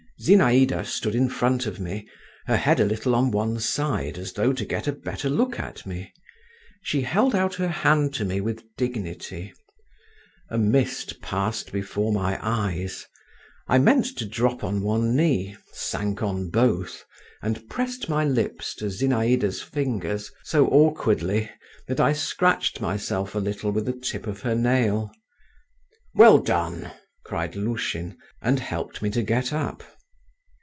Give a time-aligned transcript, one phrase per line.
[0.23, 2.07] Zinaïda stood in front of me,
[2.45, 5.83] her head a little on one side as though to get a better look at
[5.83, 6.13] me;
[6.83, 9.51] she held out her hand to me with dignity.
[10.51, 13.07] A mist passed before my eyes;
[13.67, 17.03] I meant to drop on one knee, sank on both,
[17.41, 21.49] and pressed my lips to Zinaïda's fingers so awkwardly
[21.87, 25.11] that I scratched myself a little with the tip of her nail.
[26.13, 26.91] "Well done!"
[27.25, 29.81] cried Lushin, and helped me to get up.